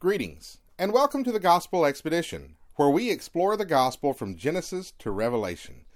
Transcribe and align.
Greetings, 0.00 0.58
and 0.78 0.92
welcome 0.92 1.24
to 1.24 1.32
the 1.32 1.40
Gospel 1.40 1.84
Expedition, 1.84 2.54
where 2.76 2.88
we 2.88 3.10
explore 3.10 3.56
the 3.56 3.64
Gospel 3.64 4.12
from 4.12 4.36
Genesis 4.36 4.92
to 5.00 5.10
Revelation. 5.10 5.86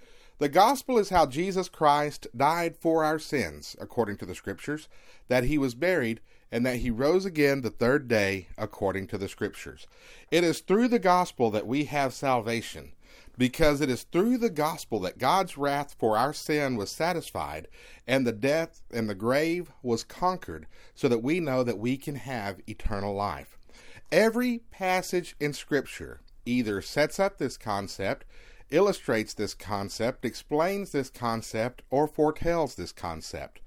The 0.40 0.48
Gospel 0.48 0.98
is 0.98 1.10
how 1.10 1.24
Jesus 1.26 1.68
Christ 1.68 2.26
died 2.36 2.76
for 2.76 3.04
our 3.04 3.20
sins, 3.20 3.76
according 3.80 4.16
to 4.16 4.26
the 4.26 4.34
Scriptures, 4.34 4.88
that 5.28 5.44
he 5.44 5.56
was 5.56 5.76
buried, 5.76 6.20
and 6.50 6.66
that 6.66 6.78
he 6.78 6.90
rose 6.90 7.24
again 7.24 7.60
the 7.60 7.70
third 7.70 8.08
day, 8.08 8.48
according 8.58 9.06
to 9.06 9.18
the 9.18 9.28
Scriptures. 9.28 9.86
It 10.32 10.42
is 10.42 10.58
through 10.58 10.88
the 10.88 10.98
Gospel 10.98 11.52
that 11.52 11.68
we 11.68 11.84
have 11.84 12.12
salvation, 12.12 12.94
because 13.38 13.80
it 13.80 13.88
is 13.88 14.02
through 14.02 14.38
the 14.38 14.50
Gospel 14.50 14.98
that 14.98 15.18
God's 15.18 15.56
wrath 15.56 15.94
for 15.96 16.18
our 16.18 16.32
sin 16.32 16.74
was 16.74 16.90
satisfied, 16.90 17.68
and 18.04 18.26
the 18.26 18.32
death 18.32 18.82
and 18.90 19.08
the 19.08 19.14
grave 19.14 19.70
was 19.80 20.02
conquered, 20.02 20.66
so 20.92 21.06
that 21.06 21.22
we 21.22 21.38
know 21.38 21.62
that 21.62 21.78
we 21.78 21.96
can 21.96 22.16
have 22.16 22.60
eternal 22.66 23.14
life. 23.14 23.56
Every 24.12 24.58
passage 24.70 25.34
in 25.40 25.54
Scripture 25.54 26.20
either 26.44 26.82
sets 26.82 27.18
up 27.18 27.38
this 27.38 27.56
concept, 27.56 28.26
illustrates 28.68 29.32
this 29.32 29.54
concept, 29.54 30.26
explains 30.26 30.92
this 30.92 31.08
concept, 31.08 31.80
or 31.88 32.06
foretells 32.06 32.74
this 32.74 32.92
concept. 32.92 33.62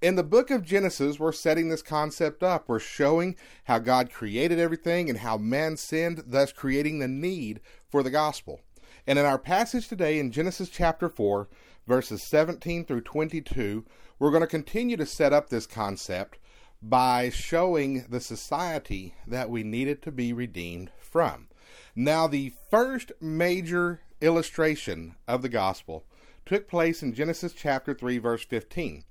In 0.00 0.16
the 0.16 0.22
book 0.22 0.50
of 0.50 0.64
Genesis, 0.64 1.18
we're 1.18 1.32
setting 1.32 1.68
this 1.68 1.82
concept 1.82 2.42
up. 2.42 2.66
We're 2.66 2.78
showing 2.78 3.36
how 3.64 3.78
God 3.78 4.10
created 4.10 4.58
everything 4.58 5.10
and 5.10 5.18
how 5.18 5.36
man 5.36 5.76
sinned, 5.76 6.24
thus 6.26 6.50
creating 6.50 7.00
the 7.00 7.08
need 7.08 7.60
for 7.86 8.02
the 8.02 8.10
gospel. 8.10 8.62
And 9.06 9.18
in 9.18 9.26
our 9.26 9.38
passage 9.38 9.88
today 9.88 10.18
in 10.18 10.32
Genesis 10.32 10.70
chapter 10.70 11.10
4, 11.10 11.46
verses 11.86 12.26
17 12.26 12.86
through 12.86 13.02
22, 13.02 13.84
we're 14.18 14.30
going 14.30 14.40
to 14.40 14.46
continue 14.46 14.96
to 14.96 15.04
set 15.04 15.34
up 15.34 15.50
this 15.50 15.66
concept 15.66 16.38
by 16.86 17.30
showing 17.30 18.04
the 18.10 18.20
society 18.20 19.14
that 19.26 19.48
we 19.48 19.62
needed 19.62 20.02
to 20.02 20.12
be 20.12 20.34
redeemed 20.34 20.90
from. 21.00 21.48
Now, 21.96 22.26
the 22.26 22.52
first 22.70 23.10
major 23.22 24.02
illustration 24.20 25.14
of 25.26 25.40
the 25.40 25.48
gospel 25.48 26.04
took 26.44 26.68
place 26.68 27.02
in 27.02 27.14
Genesis 27.14 27.54
chapter 27.54 27.94
3, 27.94 28.18
verse 28.18 28.44
15, 28.44 29.04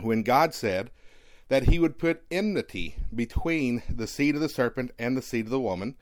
when 0.00 0.22
God 0.22 0.54
said 0.54 0.92
that 1.48 1.64
he 1.64 1.80
would 1.80 1.98
put 1.98 2.22
enmity 2.30 2.94
between 3.12 3.82
the 3.88 4.06
seed 4.06 4.36
of 4.36 4.40
the 4.40 4.48
serpent 4.48 4.92
and 4.96 5.16
the 5.16 5.22
seed 5.22 5.46
of 5.46 5.50
the 5.50 5.58
woman, 5.58 5.96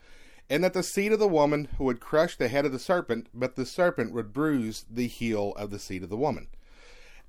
and 0.47 0.63
that 0.63 0.73
the 0.73 0.83
seed 0.83 1.11
of 1.11 1.17
the 1.17 1.27
woman 1.27 1.69
would 1.79 1.99
crush 1.99 2.37
the 2.37 2.49
head 2.49 2.65
of 2.65 2.71
the 2.71 2.77
serpent, 2.77 3.29
but 3.33 3.55
the 3.55 3.65
serpent 3.65 4.13
would 4.13 4.31
bruise 4.31 4.85
the 4.87 5.07
heel 5.07 5.53
of 5.57 5.71
the 5.71 5.79
seed 5.79 6.03
of 6.03 6.09
the 6.09 6.17
woman. 6.17 6.49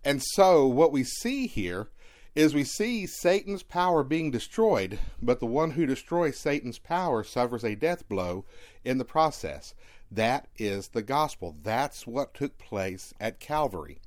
And 0.05 0.23
so, 0.23 0.67
what 0.67 0.93
we 0.93 1.03
see 1.03 1.47
here 1.47 1.89
is 2.35 2.55
we 2.55 2.65
see 2.65 3.07
Satan's 3.07 3.63
power 3.63 4.05
being 4.05 4.31
destroyed, 4.31 4.99
but 5.21 5.41
the 5.41 5.47
one 5.47 5.73
who 5.73 5.85
destroys 5.85 6.39
Satan's 6.39 6.79
power 6.79 7.25
suffers 7.25 7.65
a 7.65 7.75
death 7.75 8.09
blow 8.09 8.45
in 8.85 8.99
the 8.99 9.05
process. 9.05 9.75
That 10.11 10.47
is 10.57 10.89
the 10.89 11.03
gospel. 11.03 11.57
That's 11.63 12.07
what 12.07 12.35
took 12.35 12.57
place 12.59 13.13
at 13.21 13.41
Calvary. 13.41 13.99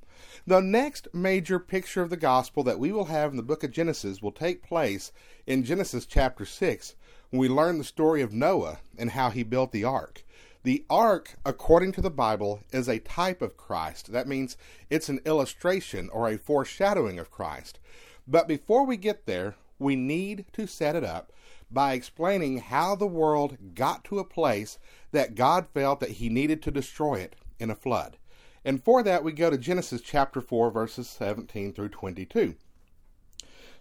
The 0.47 0.61
next 0.61 1.07
major 1.13 1.59
picture 1.59 2.01
of 2.01 2.09
the 2.09 2.17
gospel 2.17 2.63
that 2.63 2.79
we 2.79 2.91
will 2.91 3.05
have 3.05 3.31
in 3.31 3.37
the 3.37 3.43
book 3.43 3.63
of 3.63 3.71
Genesis 3.71 4.21
will 4.21 4.31
take 4.31 4.63
place 4.63 5.11
in 5.45 5.63
Genesis 5.63 6.05
chapter 6.05 6.45
6 6.45 6.95
when 7.29 7.39
we 7.39 7.49
learn 7.49 7.77
the 7.77 7.83
story 7.83 8.21
of 8.21 8.31
Noah 8.31 8.79
and 8.97 9.11
how 9.11 9.31
he 9.31 9.43
built 9.43 9.71
the 9.71 9.83
ark. 9.83 10.23
The 10.63 10.85
ark, 10.89 11.35
according 11.45 11.91
to 11.93 12.01
the 12.01 12.09
Bible, 12.09 12.61
is 12.71 12.87
a 12.87 12.99
type 12.99 13.41
of 13.41 13.57
Christ. 13.57 14.13
That 14.13 14.29
means 14.29 14.55
it's 14.89 15.09
an 15.09 15.19
illustration 15.25 16.09
or 16.09 16.29
a 16.29 16.37
foreshadowing 16.37 17.19
of 17.19 17.31
Christ. 17.31 17.79
But 18.27 18.47
before 18.47 18.85
we 18.85 18.97
get 18.97 19.25
there, 19.25 19.55
we 19.79 19.95
need 19.95 20.45
to 20.53 20.67
set 20.67 20.95
it 20.95 21.03
up 21.03 21.31
by 21.69 21.93
explaining 21.93 22.59
how 22.59 22.95
the 22.95 23.07
world 23.07 23.57
got 23.73 24.03
to 24.05 24.19
a 24.19 24.23
place 24.23 24.77
that 25.11 25.35
God 25.35 25.67
felt 25.73 25.99
that 25.99 26.11
he 26.11 26.29
needed 26.29 26.61
to 26.63 26.71
destroy 26.71 27.15
it 27.15 27.35
in 27.59 27.69
a 27.69 27.75
flood. 27.75 28.17
And 28.63 28.83
for 28.83 29.03
that, 29.03 29.23
we 29.23 29.31
go 29.33 29.49
to 29.49 29.57
Genesis 29.57 30.01
chapter 30.01 30.39
4, 30.39 30.71
verses 30.71 31.09
17 31.09 31.73
through 31.73 31.89
22. 31.89 32.55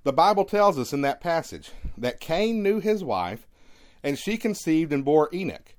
The 0.03 0.13
Bible 0.13 0.45
tells 0.45 0.79
us 0.79 0.93
in 0.93 1.03
that 1.03 1.21
passage 1.21 1.71
that 1.97 2.19
Cain 2.19 2.63
knew 2.63 2.81
his 2.81 3.05
wife, 3.05 3.47
and 4.03 4.19
she 4.19 4.37
conceived 4.37 4.93
and 4.93 5.05
bore 5.05 5.29
Enoch. 5.33 5.77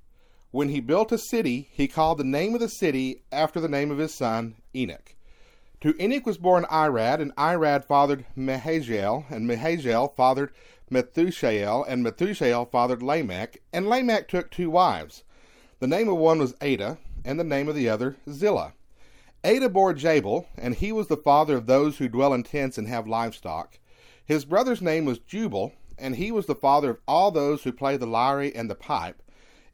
When 0.50 0.70
he 0.70 0.80
built 0.80 1.12
a 1.12 1.18
city, 1.18 1.68
he 1.72 1.88
called 1.88 2.18
the 2.18 2.24
name 2.24 2.54
of 2.54 2.60
the 2.60 2.68
city 2.68 3.24
after 3.30 3.60
the 3.60 3.68
name 3.68 3.90
of 3.90 3.98
his 3.98 4.14
son, 4.14 4.54
Enoch. 4.74 5.13
To 5.84 5.94
Enoch 6.02 6.24
was 6.24 6.38
born 6.38 6.64
Irad, 6.70 7.20
and 7.20 7.36
Irad 7.36 7.84
fathered 7.84 8.24
Mehaziel, 8.34 9.26
and 9.28 9.46
Mehaziel 9.46 10.16
fathered 10.16 10.50
Methushael, 10.90 11.84
and 11.86 12.02
Methushael 12.02 12.70
fathered 12.70 13.02
Lamech, 13.02 13.60
and 13.70 13.86
Lamech 13.86 14.26
took 14.26 14.50
two 14.50 14.70
wives. 14.70 15.24
The 15.80 15.86
name 15.86 16.08
of 16.08 16.16
one 16.16 16.38
was 16.38 16.54
Adah, 16.62 16.96
and 17.22 17.38
the 17.38 17.44
name 17.44 17.68
of 17.68 17.74
the 17.74 17.90
other 17.90 18.16
Zillah. 18.26 18.72
Adah 19.44 19.68
bore 19.68 19.92
Jabal, 19.92 20.46
and 20.56 20.74
he 20.74 20.90
was 20.90 21.08
the 21.08 21.18
father 21.18 21.54
of 21.54 21.66
those 21.66 21.98
who 21.98 22.08
dwell 22.08 22.32
in 22.32 22.44
tents 22.44 22.78
and 22.78 22.88
have 22.88 23.06
livestock. 23.06 23.78
His 24.24 24.46
brother's 24.46 24.80
name 24.80 25.04
was 25.04 25.18
Jubal, 25.18 25.74
and 25.98 26.16
he 26.16 26.32
was 26.32 26.46
the 26.46 26.54
father 26.54 26.88
of 26.88 27.00
all 27.06 27.30
those 27.30 27.64
who 27.64 27.72
play 27.72 27.98
the 27.98 28.06
lyre 28.06 28.50
and 28.54 28.70
the 28.70 28.74
pipe. 28.74 29.22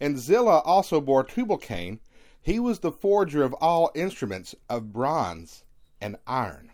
And 0.01 0.19
Zillah 0.19 0.63
also 0.65 1.01
bore 1.01 1.23
Tubal 1.23 1.59
Cain. 1.59 2.01
He 2.43 2.59
was 2.59 2.81
the 2.81 2.91
forger 2.91 3.45
of 3.45 3.55
all 3.61 3.93
instruments 3.95 4.57
of 4.69 4.93
bronze 4.93 5.63
and 6.01 6.17
iron. 6.27 6.71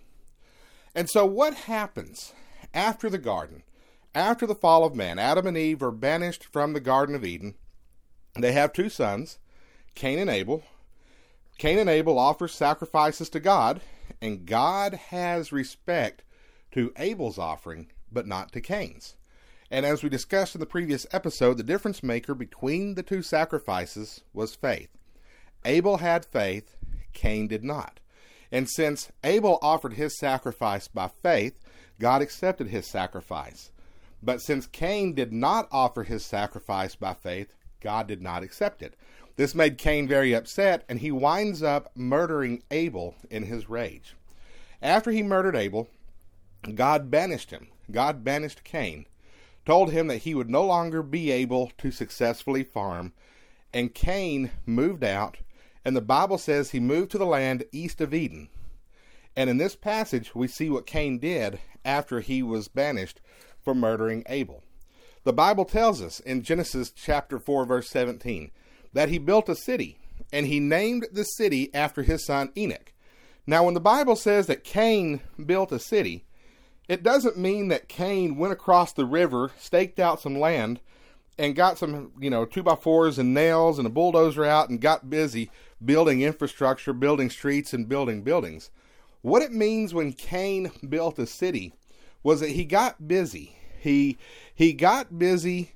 And 0.94 1.10
so, 1.10 1.26
what 1.26 1.54
happens 1.54 2.32
after 2.72 3.10
the 3.10 3.19
garden? 3.19 3.62
After 4.14 4.47
the 4.47 4.54
fall 4.54 4.84
of 4.84 4.94
man, 4.94 5.19
Adam 5.19 5.47
and 5.47 5.59
Eve 5.59 5.82
are 5.82 5.91
banished 5.91 6.44
from 6.44 6.72
the 6.72 6.81
Garden 6.81 7.14
of 7.14 7.25
Eden. 7.25 7.54
They 8.34 8.53
have 8.53 8.72
two 8.72 8.88
sons, 8.88 9.38
Cain 9.94 10.19
and 10.19 10.31
Abel. 10.31 10.62
Cain 11.59 11.78
and 11.78 11.91
Abel 11.91 12.19
offer 12.19 12.48
sacrifices 12.48 13.28
to 13.31 13.41
God, 13.41 13.82
and 14.22 14.47
God 14.47 14.94
has 14.94 15.53
respect 15.53 16.22
to 16.72 16.93
Abel's 16.97 17.38
offering, 17.38 17.91
but 18.10 18.26
not 18.26 18.53
to 18.53 18.60
Cain's. 18.60 19.16
And 19.70 19.84
as 19.84 20.03
we 20.03 20.08
discussed 20.08 20.54
in 20.54 20.60
the 20.60 20.66
previous 20.66 21.06
episode, 21.12 21.58
the 21.58 21.62
difference 21.62 22.03
maker 22.03 22.34
between 22.34 22.94
the 22.94 23.03
two 23.03 23.20
sacrifices 23.20 24.22
was 24.32 24.54
faith. 24.54 24.91
Abel 25.64 25.98
had 25.98 26.25
faith, 26.25 26.76
Cain 27.12 27.48
did 27.48 27.64
not. 27.64 28.00
And 28.56 28.71
since 28.71 29.12
Abel 29.22 29.59
offered 29.61 29.93
his 29.93 30.17
sacrifice 30.17 30.89
by 30.89 31.09
faith, 31.09 31.61
God 32.00 32.22
accepted 32.22 32.69
his 32.69 32.87
sacrifice. 32.87 33.71
But 34.22 34.41
since 34.41 34.67
Cain 34.67 35.12
did 35.12 35.31
not 35.31 35.69
offer 35.71 36.05
his 36.05 36.25
sacrifice 36.25 36.94
by 36.94 37.12
faith, 37.12 37.53
God 37.83 38.09
did 38.09 38.22
not 38.22 38.43
accept 38.43 38.81
it. 38.81 38.94
This 39.37 39.55
made 39.55 39.77
Cain 39.77 40.09
very 40.09 40.34
upset, 40.34 40.84
and 40.89 41.00
he 41.00 41.11
winds 41.12 41.62
up 41.62 41.91
murdering 41.94 42.62
Abel 42.71 43.15
in 43.31 43.43
his 43.43 43.69
rage. 43.69 44.15
After 44.81 45.11
he 45.11 45.23
murdered 45.23 45.55
Abel, 45.55 45.88
God 46.75 47.11
banished 47.11 47.50
him. 47.50 47.67
God 47.91 48.25
banished 48.25 48.65
Cain, 48.65 49.05
told 49.67 49.93
him 49.93 50.06
that 50.06 50.23
he 50.23 50.34
would 50.34 50.49
no 50.49 50.65
longer 50.65 51.03
be 51.03 51.31
able 51.31 51.73
to 51.77 51.91
successfully 51.91 52.65
farm, 52.65 53.12
and 53.75 53.93
Cain 53.93 54.50
moved 54.65 55.05
out 55.05 55.37
and 55.86 55.97
the 55.97 56.00
Bible 56.00 56.36
says 56.36 56.72
he 56.72 56.80
moved 56.80 57.12
to 57.12 57.19
the 57.19 57.24
land 57.24 57.64
east 57.70 58.00
of 58.00 58.12
Eden. 58.12 58.48
And 59.36 59.48
in 59.48 59.58
this 59.58 59.76
passage, 59.76 60.34
we 60.34 60.48
see 60.48 60.69
what 60.69 60.84
Cain 60.84 61.20
did 61.20 61.60
after 61.84 62.19
he 62.19 62.42
was 62.42 62.66
banished 62.66 63.20
for 63.62 63.72
murdering 63.72 64.25
Abel. 64.28 64.64
The 65.22 65.32
Bible 65.32 65.64
tells 65.64 66.02
us 66.02 66.19
in 66.19 66.42
Genesis 66.42 66.91
chapter 66.91 67.38
4, 67.38 67.64
verse 67.66 67.88
17, 67.88 68.50
that 68.94 69.10
he 69.10 69.19
built 69.19 69.48
a 69.48 69.54
city, 69.54 69.96
and 70.32 70.46
he 70.46 70.58
named 70.58 71.06
the 71.12 71.22
city 71.22 71.72
after 71.72 72.02
his 72.02 72.26
son 72.26 72.50
Enoch. 72.56 72.92
Now, 73.46 73.62
when 73.62 73.75
the 73.75 73.80
Bible 73.80 74.16
says 74.16 74.48
that 74.48 74.64
Cain 74.64 75.20
built 75.44 75.70
a 75.70 75.78
city, 75.78 76.25
it 76.88 77.04
doesn't 77.04 77.38
mean 77.38 77.69
that 77.69 77.88
Cain 77.88 78.36
went 78.36 78.52
across 78.52 78.92
the 78.92 79.06
river, 79.06 79.52
staked 79.56 80.00
out 80.00 80.20
some 80.20 80.36
land, 80.36 80.80
and 81.38 81.54
got 81.54 81.78
some, 81.78 82.12
you 82.19 82.31
know, 82.31 82.44
two 82.44 82.62
by 82.62 82.75
fours 82.75 83.19
and 83.19 83.34
nails 83.34 83.78
and 83.78 83.87
a 83.87 83.90
bulldozer 83.90 84.44
out 84.44 84.69
and 84.69 84.81
got 84.81 85.11
busy 85.11 85.50
building 85.84 86.22
infrastructure, 86.22 86.93
building 86.93 87.31
streets, 87.31 87.72
and 87.72 87.88
building 87.88 88.22
buildings. 88.22 88.70
What 89.22 89.43
it 89.43 89.52
means 89.52 89.93
when 89.93 90.12
Cain 90.12 90.70
built 90.88 91.19
a 91.19 91.26
city 91.26 91.75
was 92.22 92.40
that 92.40 92.50
he 92.50 92.64
got 92.64 93.08
busy. 93.08 93.56
He 93.81 94.19
he 94.55 94.72
got 94.72 95.19
busy 95.19 95.72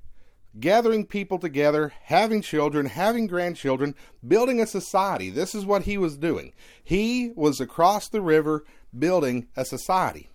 gathering 0.58 1.06
people 1.06 1.38
together, 1.38 1.92
having 2.02 2.42
children, 2.42 2.86
having 2.86 3.26
grandchildren, 3.26 3.94
building 4.26 4.60
a 4.60 4.66
society. 4.66 5.30
This 5.30 5.54
is 5.54 5.64
what 5.64 5.82
he 5.82 5.96
was 5.96 6.16
doing. 6.16 6.52
He 6.82 7.32
was 7.36 7.60
across 7.60 8.08
the 8.08 8.20
river 8.20 8.64
building 8.96 9.46
a 9.56 9.64
society. 9.64 10.28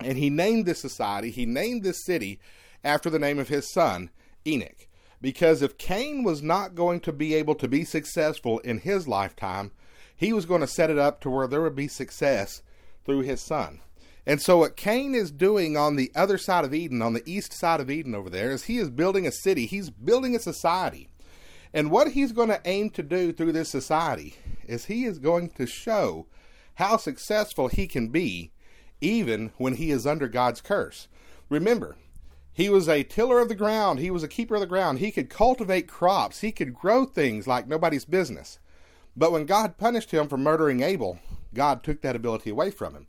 And 0.00 0.16
he 0.18 0.30
named 0.30 0.66
this 0.66 0.80
society, 0.80 1.30
he 1.30 1.46
named 1.46 1.82
this 1.82 2.04
city 2.04 2.40
after 2.82 3.10
the 3.10 3.18
name 3.18 3.38
of 3.38 3.48
his 3.48 3.70
son, 3.72 4.10
Enoch. 4.46 4.86
Because 5.20 5.62
if 5.62 5.78
Cain 5.78 6.22
was 6.22 6.42
not 6.42 6.74
going 6.74 7.00
to 7.00 7.12
be 7.12 7.34
able 7.34 7.54
to 7.56 7.68
be 7.68 7.84
successful 7.84 8.58
in 8.60 8.78
his 8.78 9.08
lifetime, 9.08 9.72
he 10.14 10.32
was 10.32 10.46
going 10.46 10.60
to 10.60 10.66
set 10.66 10.90
it 10.90 10.98
up 10.98 11.20
to 11.20 11.30
where 11.30 11.46
there 11.46 11.62
would 11.62 11.74
be 11.74 11.88
success 11.88 12.62
through 13.04 13.22
his 13.22 13.40
son. 13.40 13.80
And 14.26 14.40
so, 14.40 14.58
what 14.58 14.76
Cain 14.76 15.14
is 15.14 15.30
doing 15.30 15.76
on 15.76 15.96
the 15.96 16.10
other 16.14 16.38
side 16.38 16.64
of 16.64 16.72
Eden, 16.72 17.02
on 17.02 17.12
the 17.12 17.22
east 17.26 17.52
side 17.52 17.80
of 17.80 17.90
Eden 17.90 18.14
over 18.14 18.30
there, 18.30 18.50
is 18.50 18.64
he 18.64 18.78
is 18.78 18.90
building 18.90 19.26
a 19.26 19.32
city. 19.32 19.66
He's 19.66 19.90
building 19.90 20.34
a 20.34 20.38
society. 20.38 21.08
And 21.74 21.90
what 21.90 22.12
he's 22.12 22.32
going 22.32 22.48
to 22.48 22.60
aim 22.64 22.90
to 22.90 23.02
do 23.02 23.32
through 23.32 23.52
this 23.52 23.68
society 23.68 24.36
is 24.66 24.86
he 24.86 25.04
is 25.04 25.18
going 25.18 25.50
to 25.50 25.66
show 25.66 26.26
how 26.76 26.96
successful 26.96 27.68
he 27.68 27.86
can 27.86 28.08
be 28.08 28.52
even 29.00 29.52
when 29.58 29.74
he 29.74 29.90
is 29.90 30.06
under 30.06 30.28
God's 30.28 30.60
curse. 30.60 31.08
Remember, 31.50 31.96
he 32.54 32.68
was 32.68 32.88
a 32.88 33.02
tiller 33.02 33.40
of 33.40 33.48
the 33.48 33.56
ground, 33.56 33.98
he 33.98 34.12
was 34.12 34.22
a 34.22 34.28
keeper 34.28 34.54
of 34.54 34.60
the 34.60 34.66
ground. 34.66 35.00
He 35.00 35.10
could 35.10 35.28
cultivate 35.28 35.88
crops, 35.88 36.40
he 36.40 36.52
could 36.52 36.72
grow 36.72 37.04
things 37.04 37.48
like 37.48 37.66
nobody's 37.66 38.04
business. 38.04 38.60
But 39.16 39.32
when 39.32 39.44
God 39.44 39.76
punished 39.76 40.12
him 40.12 40.28
for 40.28 40.36
murdering 40.36 40.80
Abel, 40.80 41.18
God 41.52 41.82
took 41.82 42.00
that 42.02 42.16
ability 42.16 42.50
away 42.50 42.70
from 42.70 42.94
him. 42.94 43.08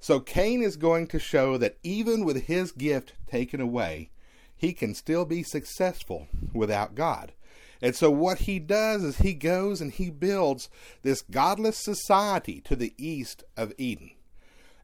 So 0.00 0.20
Cain 0.20 0.62
is 0.62 0.76
going 0.76 1.06
to 1.08 1.18
show 1.18 1.58
that 1.58 1.76
even 1.82 2.24
with 2.24 2.44
his 2.44 2.72
gift 2.72 3.12
taken 3.26 3.60
away, 3.60 4.10
he 4.56 4.72
can 4.72 4.94
still 4.94 5.24
be 5.24 5.42
successful 5.42 6.28
without 6.52 6.94
God. 6.94 7.32
And 7.80 7.94
so 7.94 8.10
what 8.10 8.40
he 8.40 8.58
does 8.58 9.04
is 9.04 9.18
he 9.18 9.34
goes 9.34 9.80
and 9.80 9.92
he 9.92 10.10
builds 10.10 10.68
this 11.02 11.22
godless 11.22 11.76
society 11.78 12.60
to 12.62 12.74
the 12.74 12.94
east 12.96 13.44
of 13.56 13.72
Eden. 13.78 14.10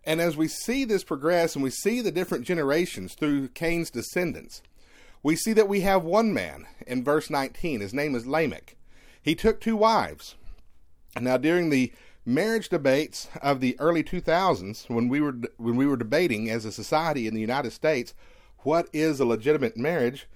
And 0.07 0.21
as 0.21 0.37
we 0.37 0.49
see 0.49 0.85
this 0.85 1.05
progress 1.05 1.55
and 1.55 1.63
we 1.65 1.71
see 1.71 2.01
the 2.01 2.13
different 2.13 2.45
generations 2.45 3.15
through 3.15 3.49
Cain's 3.49 3.91
descendants, 3.91 4.63
we 5.23 5.37
see 5.37 5.55
that 5.55 5.69
we 5.69 5.81
have 5.81 6.05
one 6.05 6.35
man 6.35 6.67
in 6.87 7.03
verse 7.03 7.31
19. 7.31 7.81
His 7.81 7.95
name 7.95 8.15
is 8.15 8.27
Lamech. 8.27 8.77
He 9.23 9.35
took 9.35 9.61
two 9.61 9.77
wives. 9.77 10.35
Now, 11.19 11.39
during 11.39 11.71
the 11.71 11.93
marriage 12.27 12.69
debates 12.69 13.29
of 13.41 13.61
the 13.61 13.79
early 13.81 14.03
2000s, 14.03 14.89
when 14.91 15.09
we 15.09 15.21
were 15.21 15.35
when 15.57 15.77
we 15.77 15.87
were 15.87 15.97
debating 15.97 16.51
as 16.51 16.65
a 16.65 16.73
society 16.73 17.27
in 17.27 17.35
the 17.35 17.41
United 17.41 17.73
States, 17.73 18.13
what 18.59 18.89
is 18.93 19.21
a 19.21 19.25
legitimate 19.25 19.77
marriage? 19.77 20.27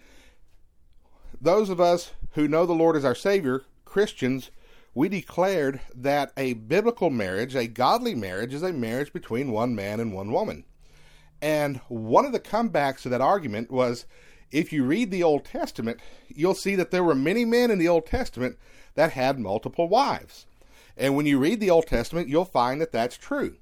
Those 1.40 1.68
of 1.68 1.80
us 1.80 2.12
who 2.32 2.48
know 2.48 2.64
the 2.64 2.72
Lord 2.72 2.96
as 2.96 3.04
our 3.04 3.14
Savior, 3.14 3.62
Christians, 3.84 4.50
we 4.98 5.08
declared 5.08 5.80
that 5.94 6.32
a 6.36 6.54
biblical 6.54 7.08
marriage, 7.08 7.54
a 7.54 7.68
godly 7.68 8.16
marriage, 8.16 8.52
is 8.52 8.64
a 8.64 8.72
marriage 8.72 9.12
between 9.12 9.52
one 9.52 9.72
man 9.72 10.00
and 10.00 10.12
one 10.12 10.32
woman. 10.32 10.64
And 11.40 11.76
one 11.86 12.24
of 12.24 12.32
the 12.32 12.40
comebacks 12.40 13.02
to 13.02 13.08
that 13.10 13.20
argument 13.20 13.70
was 13.70 14.06
if 14.50 14.72
you 14.72 14.82
read 14.82 15.12
the 15.12 15.22
Old 15.22 15.44
Testament, 15.44 16.00
you'll 16.26 16.56
see 16.56 16.74
that 16.74 16.90
there 16.90 17.04
were 17.04 17.14
many 17.14 17.44
men 17.44 17.70
in 17.70 17.78
the 17.78 17.86
Old 17.86 18.06
Testament 18.06 18.58
that 18.96 19.12
had 19.12 19.38
multiple 19.38 19.88
wives. 19.88 20.46
And 20.96 21.14
when 21.14 21.26
you 21.26 21.38
read 21.38 21.60
the 21.60 21.70
Old 21.70 21.86
Testament, 21.86 22.26
you'll 22.26 22.44
find 22.44 22.80
that 22.80 22.90
that's 22.90 23.16
true. 23.16 23.54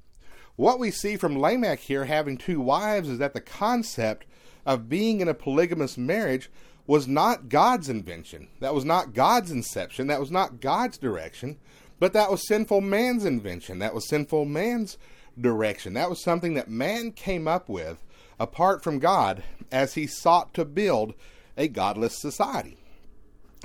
What 0.56 0.78
we 0.78 0.90
see 0.90 1.18
from 1.18 1.38
Lamech 1.38 1.80
here 1.80 2.06
having 2.06 2.38
two 2.38 2.62
wives 2.62 3.10
is 3.10 3.18
that 3.18 3.34
the 3.34 3.42
concept 3.42 4.24
of 4.64 4.88
being 4.88 5.20
in 5.20 5.28
a 5.28 5.34
polygamous 5.34 5.98
marriage 5.98 6.50
was 6.86 7.08
not 7.08 7.48
God's 7.48 7.88
invention. 7.88 8.48
That 8.60 8.74
was 8.74 8.84
not 8.84 9.12
God's 9.12 9.50
inception. 9.50 10.06
That 10.06 10.20
was 10.20 10.30
not 10.30 10.60
God's 10.60 10.98
direction. 10.98 11.58
But 11.98 12.12
that 12.12 12.30
was 12.30 12.46
sinful 12.46 12.80
man's 12.82 13.24
invention. 13.24 13.78
That 13.78 13.94
was 13.94 14.08
sinful 14.08 14.44
man's 14.44 14.98
direction. 15.40 15.94
That 15.94 16.10
was 16.10 16.22
something 16.22 16.54
that 16.54 16.70
man 16.70 17.12
came 17.12 17.48
up 17.48 17.68
with 17.68 18.02
apart 18.38 18.82
from 18.82 18.98
God 18.98 19.42
as 19.72 19.94
he 19.94 20.06
sought 20.06 20.54
to 20.54 20.64
build 20.64 21.14
a 21.56 21.68
godless 21.68 22.20
society. 22.20 22.76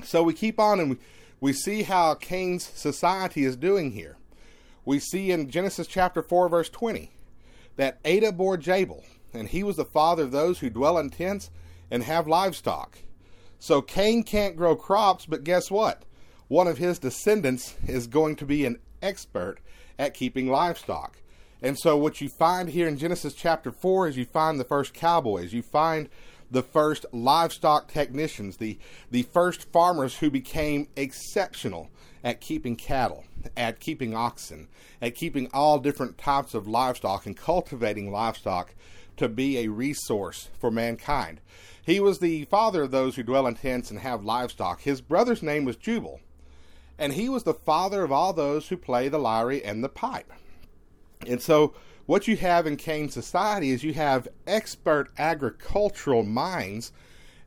So 0.04 0.24
we 0.24 0.34
keep 0.34 0.60
on 0.60 0.80
and 0.80 0.92
we, 0.92 0.98
we 1.40 1.54
see 1.54 1.84
how 1.84 2.16
Cain's 2.16 2.64
society 2.64 3.44
is 3.44 3.56
doing 3.56 3.92
here. 3.92 4.18
We 4.86 5.00
see 5.00 5.32
in 5.32 5.50
Genesis 5.50 5.88
chapter 5.88 6.24
4, 6.24 6.50
verse 6.50 6.70
20, 6.70 7.12
that 7.76 8.00
Adah 8.04 8.32
bore 8.32 8.58
Jabal, 8.58 9.04
and 9.34 9.50
he 9.50 9.64
was 9.64 9.76
the 9.76 9.86
father 9.86 10.24
of 10.24 10.32
those 10.32 10.60
who 10.60 10.70
dwell 10.70 10.98
in 10.98 11.10
tents 11.10 11.52
and 11.92 12.04
have 12.04 12.28
livestock. 12.28 12.98
So 13.62 13.80
Cain 13.84 14.24
can't 14.24 14.56
grow 14.56 14.76
crops, 14.76 15.28
but 15.28 15.44
guess 15.44 15.70
what? 15.70 16.02
One 16.48 16.68
of 16.68 16.80
his 16.80 16.98
descendants 16.98 17.76
is 17.88 18.08
going 18.08 18.36
to 18.38 18.46
be 18.46 18.66
an 18.66 18.80
expert 19.04 19.58
at 20.00 20.16
keeping 20.16 20.48
livestock. 20.50 21.22
And 21.62 21.78
so 21.78 21.96
what 21.96 22.22
you 22.22 22.28
find 22.28 22.70
here 22.70 22.88
in 22.88 22.98
Genesis 22.98 23.36
chapter 23.36 23.72
4 23.72 24.08
is 24.08 24.18
you 24.18 24.26
find 24.26 24.60
the 24.60 24.64
first 24.64 24.96
cowboys, 24.96 25.54
you 25.54 25.62
find 25.62 26.10
the 26.50 26.64
first 26.64 27.06
livestock 27.14 27.88
technicians, 27.88 28.58
the, 28.58 28.80
the 29.12 29.22
first 29.22 29.72
farmers 29.72 30.18
who 30.18 30.32
became 30.32 30.88
exceptional 30.96 31.92
at 32.24 32.42
keeping 32.42 32.76
cattle, 32.76 33.26
at 33.56 33.80
keeping 33.80 34.16
oxen, 34.16 34.68
at 35.02 35.16
keeping 35.16 35.50
all 35.54 35.80
different 35.80 36.18
types 36.18 36.54
of 36.54 36.68
livestock 36.68 37.26
and 37.26 37.36
cultivating 37.36 38.12
livestock 38.12 38.74
to 39.18 39.28
be 39.28 39.60
a 39.60 39.68
resource 39.68 40.50
for 40.60 40.72
mankind. 40.72 41.42
He 41.84 42.00
was 42.00 42.20
the 42.20 42.46
father 42.46 42.84
of 42.84 42.92
those 42.92 43.16
who 43.16 43.24
dwell 43.24 43.48
in 43.48 43.56
tents 43.56 43.90
and 43.90 44.00
have 44.00 44.24
livestock. 44.24 44.82
His 44.82 45.02
brother's 45.02 45.44
name 45.44 45.66
was 45.66 45.76
Jubal, 45.76 46.20
and 46.98 47.14
he 47.14 47.30
was 47.30 47.44
the 47.44 47.54
father 47.54 48.04
of 48.04 48.12
all 48.12 48.34
those 48.34 48.68
who 48.68 48.78
play 48.78 49.10
the 49.10 49.18
lyre 49.18 49.62
and 49.64 49.84
the 49.84 49.90
pipe. 49.90 50.32
And 51.28 51.42
so, 51.42 51.74
what 52.06 52.28
you 52.28 52.36
have 52.38 52.66
in 52.66 52.78
Cain's 52.78 53.14
society 53.14 53.72
is 53.72 53.84
you 53.84 53.94
have 53.94 54.28
expert 54.48 55.10
agricultural 55.18 56.24
minds, 56.24 56.92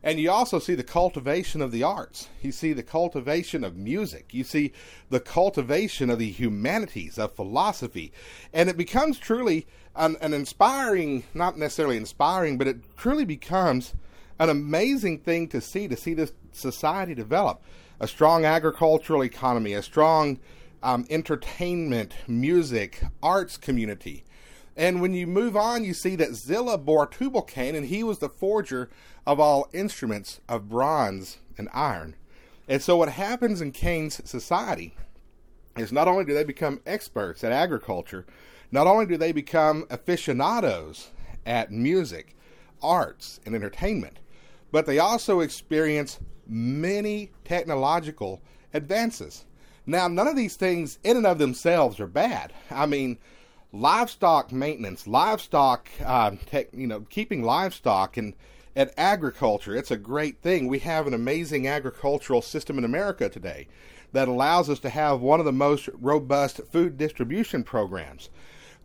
and 0.05 0.19
you 0.19 0.29
also 0.29 0.59
see 0.59 0.75
the 0.75 0.83
cultivation 0.83 1.63
of 1.63 1.71
the 1.71 1.81
arts. 1.81 2.29
You 2.43 2.51
see 2.51 2.73
the 2.73 2.83
cultivation 2.83 3.63
of 3.63 3.75
music. 3.75 4.35
You 4.35 4.43
see 4.43 4.71
the 5.09 5.19
cultivation 5.19 6.11
of 6.11 6.19
the 6.19 6.29
humanities, 6.29 7.17
of 7.17 7.35
philosophy. 7.35 8.13
And 8.53 8.69
it 8.69 8.77
becomes 8.77 9.17
truly 9.17 9.65
an, 9.95 10.15
an 10.21 10.31
inspiring, 10.31 11.23
not 11.33 11.57
necessarily 11.57 11.97
inspiring, 11.97 12.59
but 12.59 12.67
it 12.67 12.95
truly 12.95 13.25
becomes 13.25 13.95
an 14.37 14.49
amazing 14.49 15.19
thing 15.21 15.47
to 15.47 15.59
see 15.59 15.87
to 15.87 15.97
see 15.97 16.13
this 16.13 16.33
society 16.51 17.15
develop 17.15 17.63
a 17.99 18.07
strong 18.07 18.43
agricultural 18.43 19.23
economy 19.23 19.71
a 19.71 19.81
strong 19.81 20.37
um, 20.83 21.05
entertainment 21.09 22.13
music 22.27 23.01
arts 23.23 23.55
community 23.55 24.25
and 24.75 25.01
when 25.01 25.13
you 25.13 25.25
move 25.25 25.55
on 25.55 25.83
you 25.83 25.93
see 25.93 26.15
that 26.15 26.33
zillah 26.33 26.77
bore 26.77 27.07
tubal-cain 27.07 27.75
and 27.75 27.87
he 27.87 28.03
was 28.03 28.19
the 28.19 28.29
forger 28.29 28.89
of 29.25 29.39
all 29.39 29.69
instruments 29.73 30.39
of 30.47 30.69
bronze 30.69 31.37
and 31.57 31.69
iron 31.73 32.15
and 32.67 32.81
so 32.81 32.97
what 32.97 33.09
happens 33.09 33.61
in 33.61 33.71
cain's 33.71 34.27
society 34.29 34.95
is 35.77 35.91
not 35.91 36.07
only 36.07 36.25
do 36.25 36.33
they 36.33 36.43
become 36.43 36.81
experts 36.85 37.43
at 37.43 37.51
agriculture 37.51 38.25
not 38.71 38.87
only 38.87 39.05
do 39.05 39.17
they 39.17 39.31
become 39.31 39.85
aficionados 39.89 41.11
at 41.45 41.71
music 41.71 42.35
arts 42.81 43.39
and 43.45 43.55
entertainment 43.55 44.19
but 44.71 44.85
they 44.85 44.99
also 44.99 45.39
experience 45.39 46.19
many 46.47 47.31
technological 47.43 48.41
advances. 48.73 49.45
Now, 49.85 50.07
none 50.07 50.27
of 50.27 50.35
these 50.35 50.55
things 50.55 50.99
in 51.03 51.17
and 51.17 51.25
of 51.25 51.37
themselves 51.37 51.99
are 51.99 52.07
bad. 52.07 52.53
I 52.71 52.85
mean, 52.85 53.17
livestock 53.79 54.51
maintenance, 54.51 55.07
livestock, 55.07 55.89
uh, 56.03 56.31
tech, 56.45 56.67
you 56.73 56.87
know, 56.87 57.01
keeping 57.09 57.43
livestock 57.43 58.17
and 58.17 58.33
at 58.75 58.93
agriculture, 58.97 59.75
it's 59.75 59.91
a 59.91 59.97
great 59.97 60.41
thing. 60.41 60.67
We 60.67 60.79
have 60.79 61.07
an 61.07 61.13
amazing 61.13 61.67
agricultural 61.67 62.41
system 62.41 62.77
in 62.77 62.83
America 62.83 63.29
today 63.29 63.67
that 64.11 64.27
allows 64.27 64.69
us 64.69 64.79
to 64.79 64.89
have 64.89 65.21
one 65.21 65.39
of 65.39 65.45
the 65.45 65.53
most 65.53 65.89
robust 65.93 66.61
food 66.71 66.97
distribution 66.97 67.63
programs. 67.63 68.29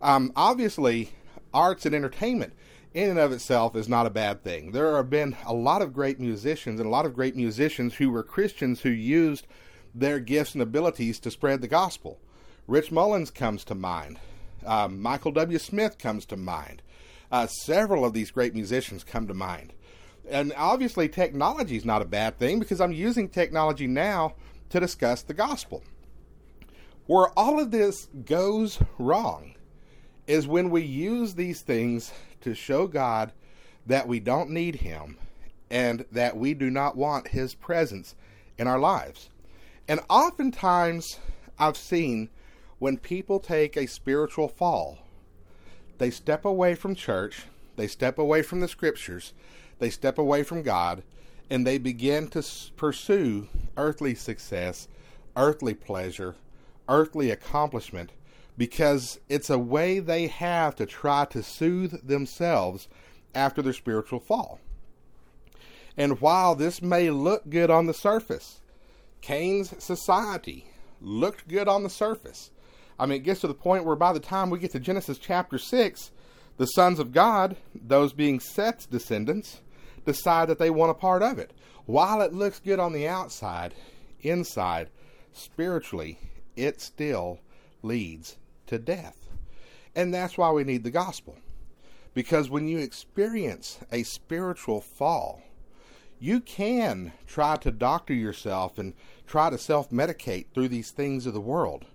Um, 0.01 0.31
obviously, 0.35 1.11
arts 1.53 1.85
and 1.85 1.93
entertainment 1.93 2.53
in 2.93 3.09
and 3.09 3.19
of 3.19 3.31
itself 3.31 3.75
is 3.75 3.89
not 3.89 4.05
a 4.05 4.11
bad 4.11 4.43
thing. 4.43 4.71
There 4.71 4.95
have 4.95 5.09
been 5.09 5.35
a 5.45 5.53
lot 5.53 5.81
of 5.81 5.93
great 5.93 6.19
musicians 6.19 6.79
and 6.79 6.87
a 6.87 6.91
lot 6.91 7.05
of 7.05 7.13
great 7.13 7.35
musicians 7.35 7.95
who 7.95 8.09
were 8.09 8.23
Christians 8.23 8.81
who 8.81 8.89
used 8.89 9.45
their 9.93 10.19
gifts 10.19 10.53
and 10.53 10.61
abilities 10.61 11.19
to 11.19 11.31
spread 11.31 11.61
the 11.61 11.67
gospel. 11.67 12.19
Rich 12.67 12.91
Mullins 12.91 13.31
comes 13.31 13.63
to 13.65 13.75
mind. 13.75 14.19
Uh, 14.65 14.87
Michael 14.87 15.31
W. 15.31 15.57
Smith 15.57 15.97
comes 15.97 16.25
to 16.27 16.37
mind. 16.37 16.81
Uh, 17.31 17.47
several 17.47 18.03
of 18.03 18.13
these 18.13 18.31
great 18.31 18.53
musicians 18.53 19.03
come 19.03 19.27
to 19.27 19.33
mind. 19.33 19.73
And 20.29 20.53
obviously, 20.55 21.09
technology 21.09 21.77
is 21.77 21.85
not 21.85 22.01
a 22.01 22.05
bad 22.05 22.37
thing 22.37 22.59
because 22.59 22.81
I'm 22.81 22.91
using 22.91 23.29
technology 23.29 23.87
now 23.87 24.35
to 24.69 24.79
discuss 24.79 25.23
the 25.23 25.33
gospel. 25.33 25.83
Where 27.07 27.27
all 27.37 27.59
of 27.59 27.71
this 27.71 28.07
goes 28.25 28.79
wrong 28.97 29.55
is 30.27 30.47
when 30.47 30.69
we 30.69 30.81
use 30.81 31.33
these 31.33 31.61
things 31.61 32.13
to 32.41 32.53
show 32.53 32.87
God 32.87 33.33
that 33.85 34.07
we 34.07 34.19
don't 34.19 34.51
need 34.51 34.75
Him 34.75 35.17
and 35.69 36.05
that 36.11 36.37
we 36.37 36.53
do 36.53 36.69
not 36.69 36.95
want 36.95 37.29
His 37.29 37.55
presence 37.55 38.15
in 38.57 38.67
our 38.67 38.79
lives. 38.79 39.29
And 39.87 39.99
oftentimes, 40.09 41.19
I've 41.57 41.77
seen 41.77 42.29
when 42.81 42.97
people 42.97 43.39
take 43.39 43.77
a 43.77 43.85
spiritual 43.85 44.47
fall, 44.47 44.97
they 45.99 46.09
step 46.09 46.43
away 46.43 46.73
from 46.73 46.95
church, 46.95 47.43
they 47.75 47.85
step 47.85 48.17
away 48.17 48.41
from 48.41 48.59
the 48.59 48.67
scriptures, 48.67 49.33
they 49.77 49.91
step 49.91 50.17
away 50.17 50.41
from 50.41 50.63
God, 50.63 51.03
and 51.47 51.67
they 51.67 51.77
begin 51.77 52.27
to 52.29 52.43
pursue 52.75 53.47
earthly 53.77 54.15
success, 54.15 54.87
earthly 55.37 55.75
pleasure, 55.75 56.33
earthly 56.89 57.29
accomplishment 57.29 58.13
because 58.57 59.19
it's 59.29 59.51
a 59.51 59.59
way 59.59 59.99
they 59.99 60.25
have 60.25 60.75
to 60.77 60.87
try 60.87 61.23
to 61.25 61.43
soothe 61.43 62.07
themselves 62.07 62.87
after 63.35 63.61
their 63.61 63.73
spiritual 63.73 64.19
fall. 64.19 64.59
And 65.95 66.19
while 66.19 66.55
this 66.55 66.81
may 66.81 67.11
look 67.11 67.47
good 67.47 67.69
on 67.69 67.85
the 67.85 67.93
surface, 67.93 68.59
Cain's 69.21 69.71
society 69.77 70.65
looked 70.99 71.47
good 71.47 71.67
on 71.67 71.83
the 71.83 71.89
surface. 71.89 72.49
I 73.01 73.07
mean, 73.07 73.15
it 73.15 73.23
gets 73.23 73.41
to 73.41 73.47
the 73.47 73.55
point 73.55 73.83
where 73.83 73.95
by 73.95 74.13
the 74.13 74.19
time 74.19 74.51
we 74.51 74.59
get 74.59 74.73
to 74.73 74.79
Genesis 74.79 75.17
chapter 75.17 75.57
6, 75.57 76.11
the 76.57 76.67
sons 76.67 76.99
of 76.99 77.11
God, 77.11 77.55
those 77.73 78.13
being 78.13 78.39
Seth's 78.39 78.85
descendants, 78.85 79.61
decide 80.05 80.47
that 80.49 80.59
they 80.59 80.69
want 80.69 80.91
a 80.91 80.93
part 80.93 81.23
of 81.23 81.39
it. 81.39 81.49
While 81.87 82.21
it 82.21 82.31
looks 82.31 82.59
good 82.59 82.79
on 82.79 82.93
the 82.93 83.07
outside, 83.07 83.73
inside, 84.21 84.91
spiritually, 85.33 86.19
it 86.55 86.79
still 86.79 87.39
leads 87.81 88.37
to 88.67 88.77
death. 88.77 89.17
And 89.95 90.13
that's 90.13 90.37
why 90.37 90.51
we 90.51 90.63
need 90.63 90.83
the 90.83 90.91
gospel. 90.91 91.37
Because 92.13 92.51
when 92.51 92.67
you 92.67 92.77
experience 92.77 93.79
a 93.91 94.03
spiritual 94.03 94.79
fall, 94.79 95.41
you 96.19 96.39
can 96.39 97.13
try 97.25 97.55
to 97.57 97.71
doctor 97.71 98.13
yourself 98.13 98.77
and 98.77 98.93
try 99.25 99.49
to 99.49 99.57
self 99.57 99.89
medicate 99.89 100.45
through 100.53 100.67
these 100.67 100.91
things 100.91 101.25
of 101.25 101.33
the 101.33 101.41
world. 101.41 101.85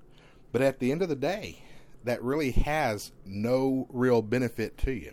But 0.53 0.63
at 0.63 0.79
the 0.79 0.93
end 0.93 1.03
of 1.03 1.09
the 1.09 1.17
day, 1.17 1.63
that 2.05 2.23
really 2.23 2.53
has 2.53 3.13
no 3.25 3.87
real 3.91 4.23
benefit 4.23 4.79
to 4.79 4.93
you. 4.93 5.13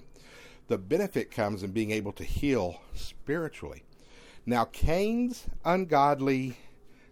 The 0.67 0.77
benefit 0.77 1.31
comes 1.31 1.63
in 1.63 1.71
being 1.71 1.91
able 1.91 2.13
to 2.13 2.23
heal 2.23 2.81
spiritually. 2.93 3.83
Now, 4.45 4.65
Cain's 4.65 5.45
ungodly 5.65 6.57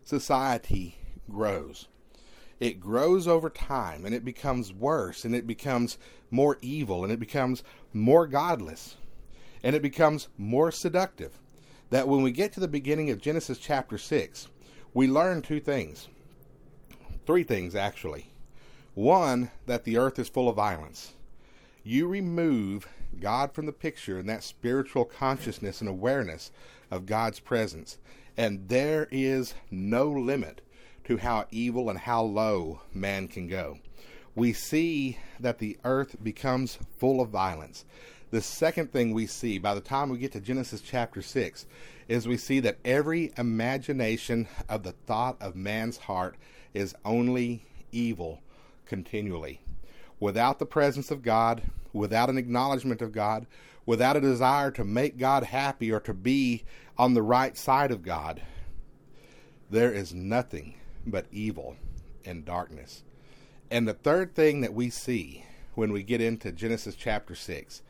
society 0.03 0.97
grows. 1.29 1.87
It 2.59 2.79
grows 2.79 3.27
over 3.27 3.49
time 3.49 4.05
and 4.05 4.13
it 4.13 4.23
becomes 4.23 4.71
worse 4.71 5.25
and 5.25 5.33
it 5.33 5.47
becomes 5.47 5.97
more 6.29 6.57
evil 6.61 7.03
and 7.03 7.11
it 7.11 7.19
becomes 7.19 7.63
more 7.91 8.27
godless 8.27 8.97
and 9.63 9.75
it 9.75 9.81
becomes 9.81 10.27
more 10.37 10.71
seductive. 10.71 11.39
That 11.89 12.07
when 12.07 12.21
we 12.21 12.31
get 12.31 12.53
to 12.53 12.59
the 12.59 12.67
beginning 12.67 13.09
of 13.09 13.19
Genesis 13.19 13.57
chapter 13.57 13.97
6, 13.97 14.47
we 14.93 15.07
learn 15.07 15.41
two 15.41 15.59
things. 15.59 16.07
Three 17.25 17.43
things, 17.43 17.75
actually. 17.75 18.31
One, 18.93 19.51
that 19.67 19.83
the 19.83 19.97
earth 19.97 20.17
is 20.17 20.27
full 20.27 20.49
of 20.49 20.55
violence. 20.55 21.13
You 21.83 22.07
remove 22.07 22.87
God 23.19 23.53
from 23.53 23.65
the 23.65 23.71
picture 23.71 24.19
and 24.19 24.27
that 24.29 24.43
spiritual 24.43 25.05
consciousness 25.05 25.81
and 25.81 25.89
awareness 25.89 26.51
of 26.89 27.05
God's 27.05 27.39
presence, 27.39 27.97
and 28.35 28.67
there 28.67 29.07
is 29.11 29.53
no 29.69 30.09
limit 30.09 30.61
to 31.05 31.17
how 31.17 31.45
evil 31.51 31.89
and 31.89 31.99
how 31.99 32.23
low 32.23 32.81
man 32.93 33.27
can 33.27 33.47
go. 33.47 33.77
We 34.35 34.53
see 34.53 35.17
that 35.39 35.59
the 35.59 35.77
earth 35.83 36.15
becomes 36.23 36.79
full 36.97 37.21
of 37.21 37.29
violence. 37.29 37.85
The 38.31 38.41
second 38.41 38.91
thing 38.91 39.13
we 39.13 39.27
see 39.27 39.57
by 39.57 39.75
the 39.75 39.81
time 39.81 40.09
we 40.09 40.17
get 40.17 40.31
to 40.33 40.39
Genesis 40.39 40.81
chapter 40.81 41.21
6 41.21 41.65
is 42.07 42.27
we 42.27 42.37
see 42.37 42.59
that 42.61 42.79
every 42.85 43.33
imagination 43.37 44.47
of 44.69 44.83
the 44.83 44.93
thought 44.93 45.41
of 45.41 45.55
man's 45.55 45.97
heart 45.97 46.35
is 46.73 46.95
only 47.03 47.65
evil 47.91 48.41
continually. 48.85 49.61
Without 50.19 50.59
the 50.59 50.65
presence 50.65 51.11
of 51.11 51.21
God, 51.21 51.63
without 51.93 52.29
an 52.29 52.37
acknowledgement 52.37 53.01
of 53.01 53.11
God, 53.11 53.45
without 53.85 54.15
a 54.15 54.21
desire 54.21 54.71
to 54.71 54.83
make 54.83 55.17
God 55.17 55.43
happy 55.43 55.91
or 55.91 55.99
to 56.01 56.13
be 56.13 56.63
on 56.97 57.13
the 57.13 57.21
right 57.21 57.57
side 57.57 57.91
of 57.91 58.03
God, 58.03 58.41
there 59.69 59.91
is 59.91 60.13
nothing 60.13 60.75
but 61.05 61.25
evil 61.31 61.77
and 62.25 62.45
darkness. 62.45 63.03
And 63.69 63.87
the 63.87 63.93
third 63.93 64.35
thing 64.35 64.61
that 64.61 64.73
we 64.73 64.89
see 64.89 65.45
when 65.75 65.91
we 65.91 66.03
get 66.03 66.21
into 66.21 66.51
Genesis 66.51 66.95
chapter 66.95 67.35
6 67.35 67.81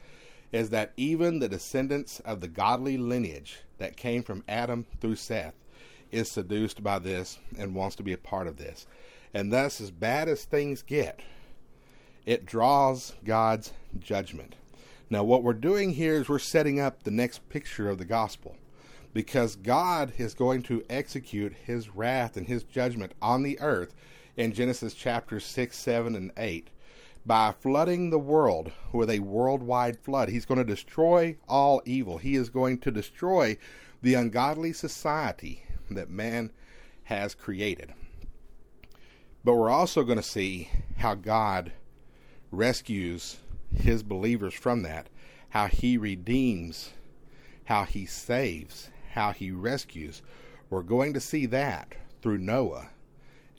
is 0.51 0.69
that 0.69 0.93
even 0.95 1.39
the 1.39 1.49
descendants 1.49 2.19
of 2.21 2.41
the 2.41 2.47
godly 2.47 2.97
lineage 2.97 3.61
that 3.79 3.97
came 3.97 4.21
from 4.21 4.43
Adam 4.47 4.85
through 4.99 5.15
Seth 5.15 5.55
is 6.11 6.29
seduced 6.29 6.83
by 6.83 6.99
this 6.99 7.39
and 7.57 7.75
wants 7.75 7.95
to 7.97 8.03
be 8.03 8.13
a 8.13 8.17
part 8.17 8.47
of 8.47 8.57
this. 8.57 8.87
And 9.33 9.51
thus, 9.51 9.79
as 9.79 9.91
bad 9.91 10.27
as 10.27 10.43
things 10.43 10.81
get, 10.81 11.21
it 12.25 12.45
draws 12.45 13.13
God's 13.23 13.71
judgment. 13.99 14.55
Now, 15.09 15.23
what 15.23 15.43
we're 15.43 15.53
doing 15.53 15.91
here 15.91 16.15
is 16.15 16.29
we're 16.29 16.39
setting 16.39 16.79
up 16.79 17.03
the 17.03 17.11
next 17.11 17.47
picture 17.49 17.89
of 17.89 17.97
the 17.97 18.05
gospel 18.05 18.55
because 19.13 19.55
God 19.55 20.13
is 20.17 20.33
going 20.33 20.63
to 20.63 20.83
execute 20.89 21.53
his 21.53 21.89
wrath 21.89 22.37
and 22.37 22.47
his 22.47 22.63
judgment 22.63 23.13
on 23.21 23.43
the 23.43 23.59
earth 23.59 23.93
in 24.37 24.53
Genesis 24.53 24.93
chapters 24.93 25.45
6, 25.45 25.77
7, 25.77 26.15
and 26.15 26.31
8 26.37 26.69
by 27.25 27.51
flooding 27.51 28.09
the 28.09 28.19
world 28.19 28.71
with 28.93 29.09
a 29.09 29.19
worldwide 29.19 29.99
flood. 29.99 30.29
He's 30.29 30.45
going 30.45 30.57
to 30.59 30.63
destroy 30.63 31.37
all 31.47 31.81
evil. 31.85 32.17
He 32.17 32.35
is 32.35 32.49
going 32.49 32.79
to 32.79 32.91
destroy 32.91 33.57
the 34.01 34.15
ungodly 34.15 34.73
society 34.73 35.63
that 35.95 36.09
man 36.09 36.51
has 37.03 37.35
created. 37.35 37.93
But 39.43 39.55
we're 39.55 39.69
also 39.69 40.03
going 40.03 40.17
to 40.17 40.23
see 40.23 40.69
how 40.97 41.15
God 41.15 41.71
rescues 42.51 43.37
his 43.73 44.03
believers 44.03 44.53
from 44.53 44.83
that, 44.83 45.07
how 45.49 45.67
he 45.67 45.97
redeems, 45.97 46.91
how 47.65 47.85
he 47.85 48.05
saves, 48.05 48.89
how 49.13 49.31
he 49.31 49.51
rescues. 49.51 50.21
We're 50.69 50.83
going 50.83 51.13
to 51.13 51.19
see 51.19 51.45
that 51.47 51.93
through 52.21 52.37
Noah 52.37 52.89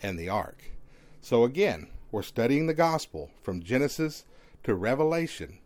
and 0.03 0.19
the 0.19 0.29
ark. 0.29 0.62
So 1.21 1.45
again, 1.45 1.89
we're 2.11 2.23
studying 2.23 2.67
the 2.67 2.75
gospel 2.75 3.31
from 3.43 3.62
Genesis 3.62 4.25
to 4.65 4.75
Revelation, 4.75 5.59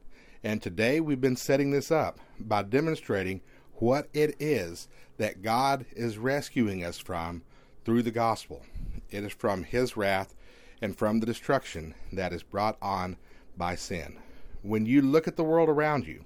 and 0.42 0.62
today 0.62 1.00
we've 1.00 1.20
been 1.20 1.36
setting 1.36 1.72
this 1.72 1.90
up 1.90 2.20
by 2.38 2.62
demonstrating 2.62 3.40
what 3.78 4.08
it 4.12 4.36
is 4.40 4.88
that 5.18 5.42
God 5.42 5.86
is 5.94 6.18
rescuing 6.18 6.84
us 6.84 6.98
from 6.98 7.42
through 7.84 8.02
the 8.02 8.10
gospel. 8.10 8.64
It 9.10 9.24
is 9.24 9.32
from 9.32 9.64
His 9.64 9.96
wrath 9.96 10.34
and 10.82 10.96
from 10.96 11.20
the 11.20 11.26
destruction 11.26 11.94
that 12.12 12.32
is 12.32 12.42
brought 12.42 12.76
on 12.82 13.16
by 13.56 13.74
sin. 13.74 14.18
When 14.62 14.86
you 14.86 15.00
look 15.00 15.28
at 15.28 15.36
the 15.36 15.44
world 15.44 15.68
around 15.68 16.06
you, 16.06 16.24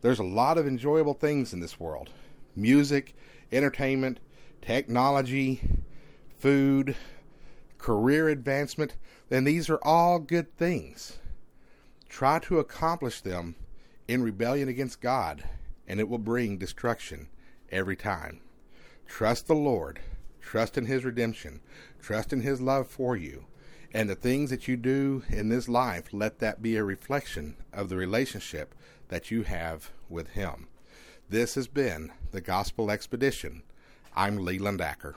there's 0.00 0.20
a 0.20 0.24
lot 0.24 0.58
of 0.58 0.66
enjoyable 0.66 1.14
things 1.14 1.52
in 1.52 1.60
this 1.60 1.80
world 1.80 2.10
music, 2.54 3.14
entertainment, 3.52 4.18
technology, 4.60 5.60
food, 6.38 6.96
career 7.78 8.28
advancement, 8.28 8.96
then 9.28 9.44
these 9.44 9.70
are 9.70 9.78
all 9.82 10.18
good 10.18 10.56
things. 10.56 11.18
Try 12.08 12.38
to 12.40 12.58
accomplish 12.58 13.20
them 13.20 13.54
in 14.08 14.22
rebellion 14.22 14.68
against 14.68 15.00
God, 15.00 15.44
and 15.88 15.98
it 15.98 16.08
will 16.08 16.18
bring 16.18 16.58
destruction 16.58 17.28
every 17.72 17.96
time. 17.96 18.40
Trust 19.06 19.46
the 19.46 19.54
Lord, 19.54 19.98
trust 20.40 20.78
in 20.78 20.86
His 20.86 21.04
redemption, 21.04 21.60
trust 22.00 22.32
in 22.32 22.42
His 22.42 22.60
love 22.60 22.86
for 22.86 23.16
you, 23.16 23.46
and 23.92 24.08
the 24.08 24.14
things 24.14 24.50
that 24.50 24.68
you 24.68 24.76
do 24.76 25.24
in 25.28 25.48
this 25.48 25.68
life, 25.68 26.12
let 26.12 26.38
that 26.38 26.62
be 26.62 26.76
a 26.76 26.84
reflection 26.84 27.56
of 27.72 27.88
the 27.88 27.96
relationship 27.96 28.74
that 29.08 29.30
you 29.30 29.42
have 29.42 29.90
with 30.10 30.28
Him. 30.28 30.68
This 31.30 31.54
has 31.54 31.66
been 31.66 32.12
the 32.30 32.42
Gospel 32.42 32.90
Expedition. 32.90 33.62
I'm 34.14 34.44
Leland 34.44 34.80
Acker. 34.80 35.16